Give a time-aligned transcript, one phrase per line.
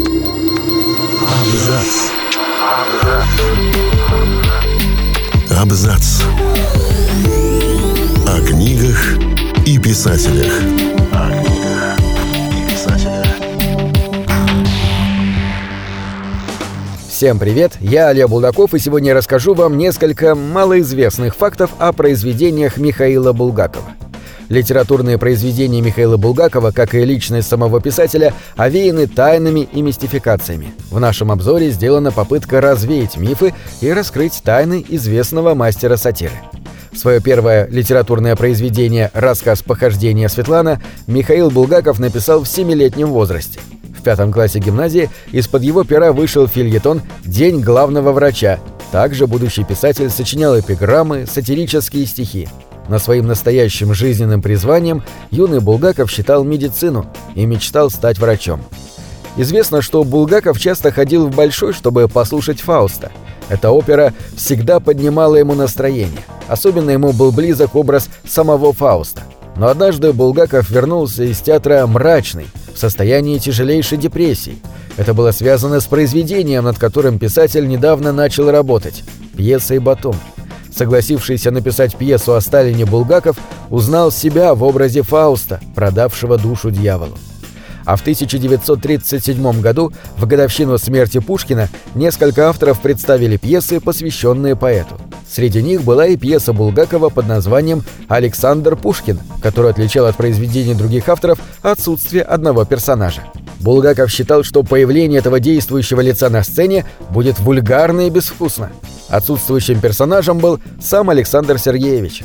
[0.00, 1.92] Абзац.
[5.50, 6.22] Абзац.
[8.26, 9.18] О книгах
[9.66, 10.52] и писателях.
[11.12, 11.98] О книгах
[12.50, 13.26] и писателях.
[17.08, 22.78] Всем привет, я Олег Булдаков, и сегодня я расскажу вам несколько малоизвестных фактов о произведениях
[22.78, 23.92] Михаила Булгакова.
[24.50, 30.74] Литературные произведения Михаила Булгакова, как и личность самого писателя, овеяны тайнами и мистификациями.
[30.90, 36.34] В нашем обзоре сделана попытка развеять мифы и раскрыть тайны известного мастера сатиры.
[36.92, 43.60] Свое первое литературное произведение «Рассказ похождения Светлана» Михаил Булгаков написал в семилетнем возрасте.
[43.96, 48.58] В пятом классе гимназии из-под его пера вышел фильетон «День главного врача».
[48.90, 52.48] Также будущий писатель сочинял эпиграммы, сатирические стихи.
[52.90, 58.60] Но своим настоящим жизненным призванием юный Булгаков считал медицину и мечтал стать врачом.
[59.36, 63.12] Известно, что Булгаков часто ходил в Большой, чтобы послушать Фауста.
[63.48, 66.24] Эта опера всегда поднимала ему настроение.
[66.48, 69.22] Особенно ему был близок образ самого Фауста.
[69.56, 74.58] Но однажды Булгаков вернулся из театра мрачный, в состоянии тяжелейшей депрессии.
[74.96, 79.04] Это было связано с произведением, над которым писатель недавно начал работать–
[79.36, 80.16] пьесой «Батон».
[80.74, 83.36] Согласившийся написать пьесу о Сталине Булгаков
[83.70, 87.18] узнал себя в образе Фауста, продавшего душу дьяволу.
[87.84, 95.00] А в 1937 году, в годовщину смерти Пушкина, несколько авторов представили пьесы, посвященные поэту.
[95.28, 101.08] Среди них была и пьеса Булгакова под названием «Александр Пушкин», которая отличала от произведений других
[101.08, 103.22] авторов отсутствие одного персонажа.
[103.60, 108.70] Булгаков считал, что появление этого действующего лица на сцене будет вульгарно и безвкусно.
[109.08, 112.24] Отсутствующим персонажем был сам Александр Сергеевич.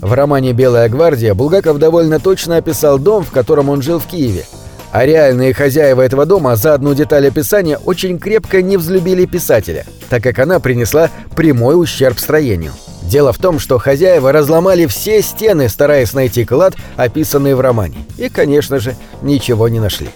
[0.00, 4.44] В романе «Белая гвардия» Булгаков довольно точно описал дом, в котором он жил в Киеве.
[4.92, 10.22] А реальные хозяева этого дома за одну деталь описания очень крепко не взлюбили писателя, так
[10.22, 12.72] как она принесла прямой ущерб строению.
[13.02, 18.28] Дело в том, что хозяева разломали все стены, стараясь найти клад, описанный в романе, и,
[18.28, 20.08] конечно же, ничего не нашли.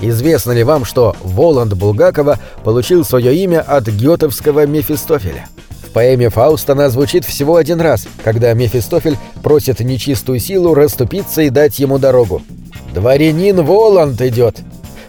[0.00, 5.46] Известно ли вам, что Воланд Булгакова получил свое имя от гетовского Мефистофеля?
[5.86, 11.50] В поэме Фауст она звучит всего один раз, когда Мефистофель просит нечистую силу расступиться и
[11.50, 12.42] дать ему дорогу.
[12.92, 14.58] «Дворянин Воланд идет!»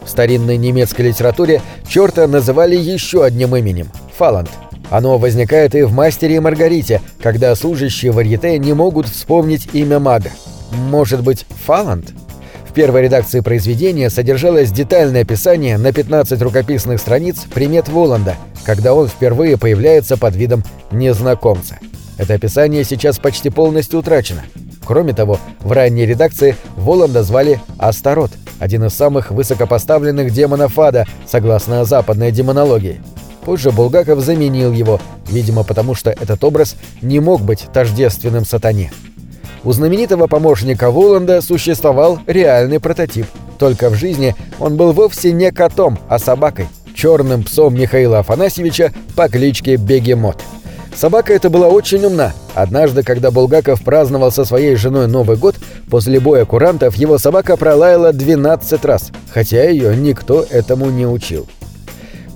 [0.04, 4.50] В старинной немецкой литературе черта называли еще одним именем– Фаланд.
[4.88, 10.30] Оно возникает и в «Мастере и Маргарите», когда служащие варьете не могут вспомнить имя мага.
[10.70, 12.12] Может быть, Фаланд?
[12.76, 19.56] Первой редакции произведения содержалось детальное описание на 15 рукописных страниц примет Воланда, когда он впервые
[19.56, 21.78] появляется под видом незнакомца.
[22.18, 24.42] Это описание сейчас почти полностью утрачено.
[24.84, 31.86] Кроме того, в ранней редакции Воланда звали Астарот, один из самых высокопоставленных демонов ада, согласно
[31.86, 33.00] западной демонологии.
[33.46, 38.92] Позже Булгаков заменил его, видимо потому что этот образ не мог быть тождественным сатане.
[39.66, 43.26] У знаменитого помощника Воланда существовал реальный прототип.
[43.58, 49.28] Только в жизни он был вовсе не котом, а собакой, черным псом Михаила Афанасьевича по
[49.28, 50.40] кличке Бегемот.
[50.94, 52.32] Собака эта была очень умна.
[52.54, 55.56] Однажды, когда Булгаков праздновал со своей женой Новый год,
[55.90, 61.48] после боя курантов его собака пролаяла 12 раз, хотя ее никто этому не учил.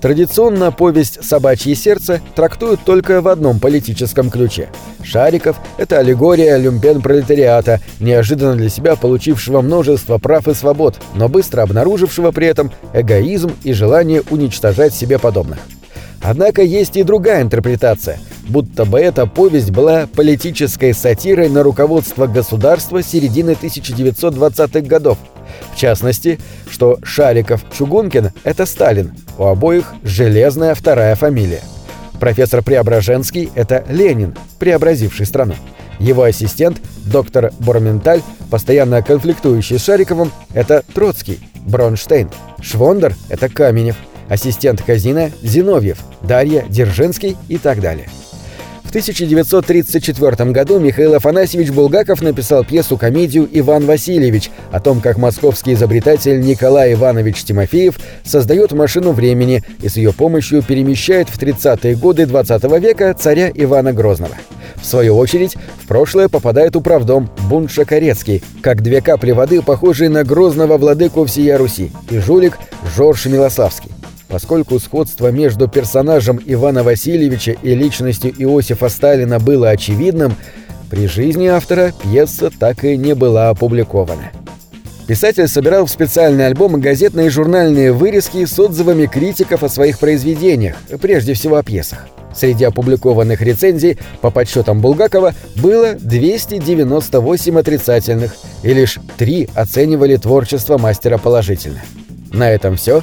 [0.01, 4.71] Традиционно повесть «Собачье сердце» трактуют только в одном политическом ключе.
[5.03, 12.31] Шариков– это аллегория люмпен-пролетариата, неожиданно для себя получившего множество прав и свобод, но быстро обнаружившего
[12.31, 15.59] при этом эгоизм и желание уничтожать себе подобных.
[16.23, 18.19] Однако есть и другая интерпретация,
[18.49, 25.19] будто бы эта повесть была политической сатирой на руководство государства середины 1920-х годов.
[25.75, 26.39] В частности,
[26.71, 31.63] что Шариков-Чугункин– это Сталин, у обоих железная вторая фамилия.
[32.19, 35.55] Профессор Преображенский– это Ленин, преобразивший страну.
[35.99, 42.31] Его ассистент, доктор Борменталь, постоянно конфликтующий с Шариковым, это Троцкий, Бронштейн.
[42.61, 43.97] Швондер– это Каменев–
[44.31, 48.09] ассистент Казина Зиновьев, Дарья, Дзержинский и так далее.
[48.91, 56.41] В 1934 году Михаил Афанасьевич Булгаков написал пьесу-комедию «Иван Васильевич» о том, как московский изобретатель
[56.41, 62.65] Николай Иванович Тимофеев создает машину времени и с ее помощью перемещает в 30-е годы 20
[62.65, 64.35] -го века царя Ивана Грозного.
[64.75, 65.55] В свою очередь,
[65.85, 71.59] в прошлое попадает управдом Бунт Шакарецкий, как две капли воды, похожие на грозного владыку всея
[71.59, 72.59] Руси, и жулик
[72.97, 73.93] Жорж Милославский.
[74.31, 80.37] Поскольку сходство между персонажем Ивана Васильевича и личностью Иосифа Сталина было очевидным,
[80.89, 84.31] при жизни автора пьеса так и не была опубликована.
[85.09, 90.77] Писатель собирал в специальный альбом газетные и журнальные вырезки с отзывами критиков о своих произведениях,
[91.01, 92.07] прежде всего о пьесах.
[92.33, 101.19] Среди опубликованных рецензий, по подсчетам Булгакова, было 298 отрицательных, и лишь три оценивали творчество мастера
[101.19, 101.81] положительно.
[102.33, 103.03] На этом все.